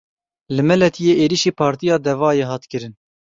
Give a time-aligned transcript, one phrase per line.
[0.55, 2.93] Li Meletiyê êrişî Partiya Devayê hat kirin.